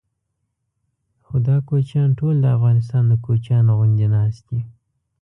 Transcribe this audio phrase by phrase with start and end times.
[1.25, 4.61] خو دا کوچیان ټول د افغانستان د کوچیانو غوندې ناست دي.